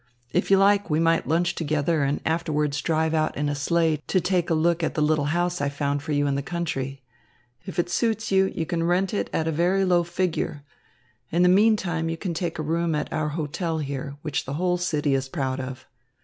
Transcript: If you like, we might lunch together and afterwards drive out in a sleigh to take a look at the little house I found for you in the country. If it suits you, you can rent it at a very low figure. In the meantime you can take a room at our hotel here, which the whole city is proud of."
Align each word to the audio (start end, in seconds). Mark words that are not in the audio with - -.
If 0.31 0.49
you 0.49 0.57
like, 0.57 0.89
we 0.89 0.99
might 0.99 1.27
lunch 1.27 1.53
together 1.53 2.01
and 2.01 2.21
afterwards 2.25 2.81
drive 2.81 3.13
out 3.13 3.37
in 3.37 3.47
a 3.49 3.53
sleigh 3.53 3.97
to 4.07 4.19
take 4.19 4.49
a 4.49 4.55
look 4.55 4.81
at 4.83 4.95
the 4.95 5.01
little 5.03 5.25
house 5.25 5.61
I 5.61 5.69
found 5.69 6.01
for 6.01 6.11
you 6.11 6.25
in 6.25 6.33
the 6.33 6.41
country. 6.41 7.03
If 7.67 7.77
it 7.77 7.87
suits 7.87 8.31
you, 8.31 8.45
you 8.55 8.65
can 8.65 8.81
rent 8.83 9.13
it 9.13 9.29
at 9.31 9.47
a 9.47 9.51
very 9.51 9.85
low 9.85 10.03
figure. 10.03 10.63
In 11.29 11.43
the 11.43 11.49
meantime 11.49 12.09
you 12.09 12.17
can 12.17 12.33
take 12.33 12.57
a 12.57 12.63
room 12.63 12.95
at 12.95 13.13
our 13.13 13.29
hotel 13.29 13.77
here, 13.77 14.17
which 14.23 14.45
the 14.45 14.53
whole 14.53 14.77
city 14.79 15.13
is 15.13 15.29
proud 15.29 15.59
of." 15.59 15.85